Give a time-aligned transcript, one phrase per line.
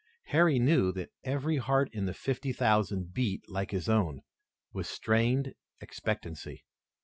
[0.29, 4.23] Harry knew that every heart in the fifty thousand beat, like his own,
[4.73, 6.65] with strained expectancy.